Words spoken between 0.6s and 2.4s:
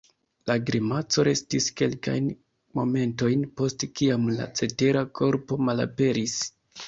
grimaco restis kelkajn